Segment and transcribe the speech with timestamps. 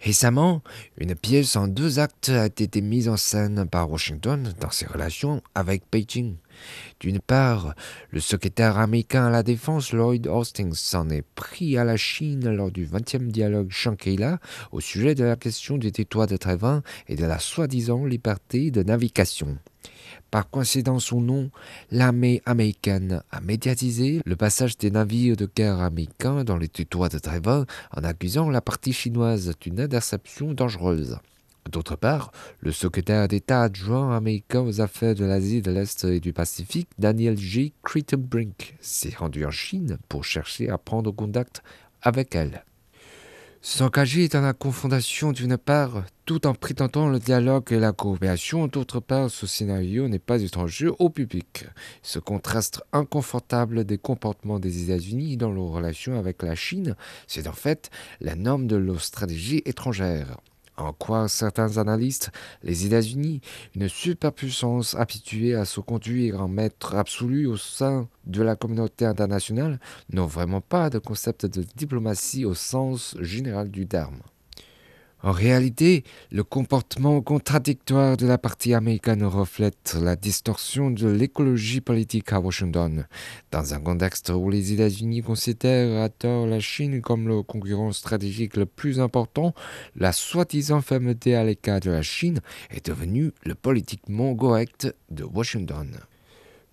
[0.00, 0.62] Récemment,
[0.96, 5.42] une pièce en deux actes a été mise en scène par Washington dans ses relations
[5.54, 6.36] avec Beijing.
[7.00, 7.74] D'une part,
[8.10, 12.70] le secrétaire américain à la défense Lloyd Austin s'en est pris à la Chine lors
[12.70, 14.38] du 20e dialogue Shangri-La
[14.72, 18.82] au sujet de la question du territoire de Taïwan et de la soi-disant liberté de
[18.82, 19.58] navigation.
[20.30, 21.50] Par coïncidence ou non,
[21.90, 27.18] l'armée américaine a médiatisé le passage des navires de guerre américains dans les territoires de
[27.18, 31.18] Taïwan en accusant la partie chinoise d'une interception dangereuse.
[31.70, 36.32] D'autre part, le secrétaire d'État adjoint américain aux affaires de l'Asie de l'Est et du
[36.32, 37.72] Pacifique, Daniel J.
[37.84, 41.62] Crittenbrink, s'est rendu en Chine pour chercher à prendre contact
[42.02, 42.64] avec elle.
[43.62, 49.00] S'engager dans la confrontation d'une part, tout en prétendant le dialogue et la coopération, d'autre
[49.00, 51.66] part, ce scénario n'est pas étranger au public.
[52.02, 57.52] Ce contraste inconfortable des comportements des États-Unis dans leurs relations avec la Chine, c'est en
[57.52, 57.90] fait
[58.22, 60.38] la norme de leur stratégie étrangère.
[60.80, 62.30] En quoi certains analystes,
[62.62, 63.42] les États-Unis,
[63.74, 69.78] une superpuissance habituée à se conduire en maître absolu au sein de la communauté internationale,
[70.10, 74.20] n'ont vraiment pas de concept de diplomatie au sens général du terme.
[75.22, 82.32] En réalité, le comportement contradictoire de la partie américaine reflète la distorsion de l'écologie politique
[82.32, 83.06] à Washington,
[83.50, 88.56] dans un contexte où les États-Unis considèrent à tort la Chine comme le concurrent stratégique
[88.56, 89.54] le plus important,
[89.94, 95.98] la soi-disant fermeté à l'écart de la Chine est devenue le politiquement correct de Washington.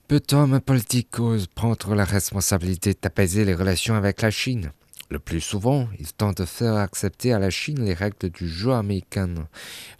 [0.07, 4.71] Peu d'hommes politiques osent prendre la responsabilité d'apaiser les relations avec la Chine.
[5.09, 8.73] Le plus souvent, ils tentent de faire accepter à la Chine les règles du jeu
[8.73, 9.33] américain,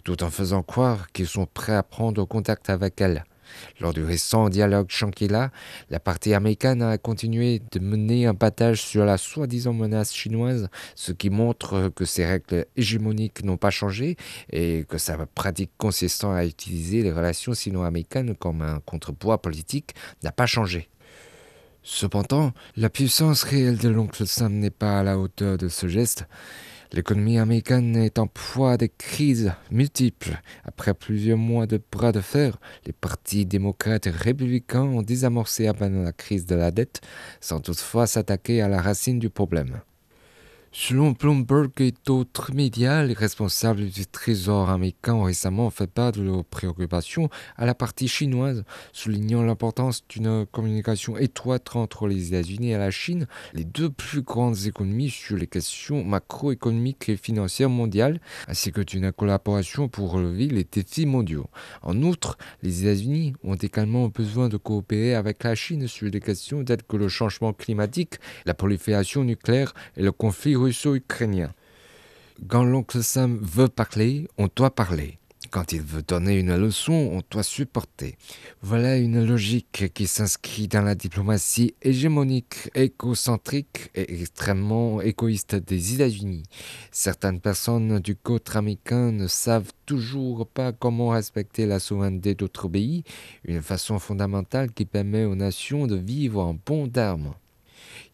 [0.04, 3.24] tout en faisant croire qu'ils sont prêts à prendre contact avec elle.
[3.80, 5.50] Lors du récent dialogue Shangri-La,
[5.88, 11.12] la partie américaine a continué de mener un battage sur la soi-disant menace chinoise, ce
[11.12, 14.16] qui montre que ces règles hégémoniques n'ont pas changé
[14.52, 20.32] et que sa pratique consistant à utiliser les relations sino-américaines comme un contrepoids politique n'a
[20.32, 20.90] pas changé.
[21.82, 26.26] Cependant, la puissance réelle de l'oncle Sam n'est pas à la hauteur de ce geste.
[26.92, 30.40] L'économie américaine est en proie à des crises multiples.
[30.64, 35.74] Après plusieurs mois de bras de fer, les partis démocrates et républicains ont désamorcé à
[35.74, 37.00] peine la crise de la dette,
[37.40, 39.80] sans toutefois s'attaquer à la racine du problème.
[40.80, 46.22] Selon Bloomberg et d'autres médias, les responsables du Trésor américain ont récemment fait part de
[46.22, 48.62] leurs préoccupations à la partie chinoise,
[48.92, 54.66] soulignant l'importance d'une communication étroite entre les États-Unis et la Chine, les deux plus grandes
[54.66, 60.64] économies sur les questions macroéconomiques et financières mondiales, ainsi que d'une collaboration pour relever les
[60.64, 61.50] défis mondiaux.
[61.82, 66.64] En outre, les États-Unis ont également besoin de coopérer avec la Chine sur des questions
[66.64, 70.54] telles que le changement climatique, la prolifération nucléaire et le conflit
[72.46, 75.18] Quand l'oncle Sam veut parler, on doit parler.
[75.50, 78.18] Quand il veut donner une leçon, on doit supporter.
[78.60, 86.42] Voilà une logique qui s'inscrit dans la diplomatie hégémonique, écocentrique et extrêmement égoïste des États-Unis.
[86.92, 93.04] Certaines personnes du côté américain ne savent toujours pas comment respecter la souveraineté d'autres pays,
[93.44, 97.32] une façon fondamentale qui permet aux nations de vivre en bon terme.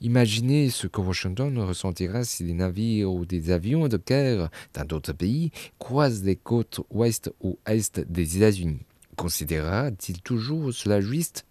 [0.05, 5.15] Imaginez ce que Washington ressentira si des navires ou des avions de guerre dans d'autres
[5.15, 8.83] pays croisent les côtes ouest ou est des États-Unis.
[9.17, 11.47] Considérera-t-il toujours cela juste?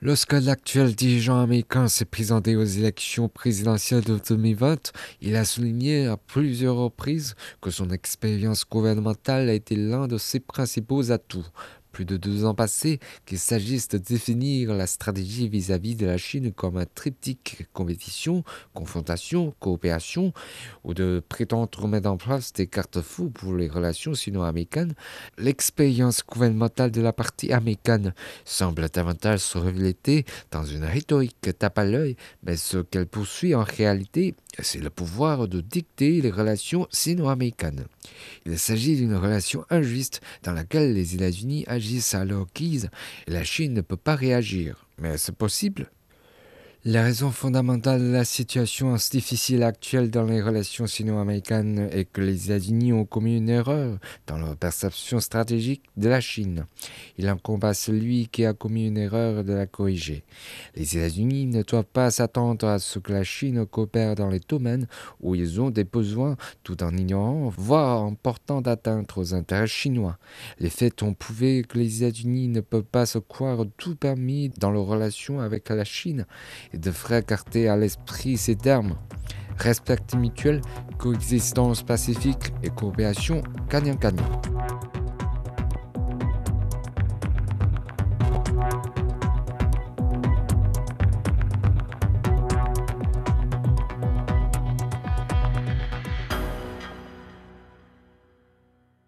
[0.00, 6.16] Lorsque l'actuel dirigeant américain s'est présenté aux élections présidentielles de 2020, il a souligné à
[6.16, 11.46] plusieurs reprises que son expérience gouvernementale a été l'un de ses principaux atouts
[11.92, 16.52] plus de deux ans passés qu'il s'agisse de définir la stratégie vis-à-vis de la Chine
[16.52, 18.42] comme un triptyque compétition,
[18.74, 20.32] confrontation, coopération,
[20.84, 24.94] ou de prétendre mettre en place des cartes-fous pour les relations sino-américaines,
[25.38, 28.14] l'expérience gouvernementale de la partie américaine
[28.44, 33.64] semble davantage se refléter dans une rhétorique tape à l'œil, mais ce qu'elle poursuit en
[33.64, 37.86] réalité, c'est le pouvoir de dicter les relations sino-américaines.
[38.44, 42.90] Il s'agit d'une relation injuste dans laquelle les États-Unis agissent à leur guise
[43.26, 44.86] et la Chine ne peut pas réagir.
[44.98, 45.90] Mais c'est possible
[46.84, 52.46] La raison fondamentale de la situation difficile actuelle dans les relations sino-américaines est que les
[52.46, 56.66] États-Unis ont commis une erreur dans leur perception stratégique de la Chine.
[57.18, 60.24] Il incombe celui qui a commis une erreur de la corriger.
[60.74, 64.88] Les États-Unis ne doivent pas s'attendre à ce que la Chine coopère dans les domaines
[65.20, 70.18] où ils ont des besoins tout en ignorant, voire en portant atteinte aux intérêts chinois.
[70.58, 74.72] Les faits ont prouvé que les États-Unis ne peuvent pas se croire tout permis dans
[74.72, 76.26] leurs relations avec la Chine
[76.72, 78.96] et devrait garder à l'esprit ces termes.
[79.58, 80.60] Respect mutuel,
[80.98, 84.42] coexistence pacifique et coopération gagnant-gagnant.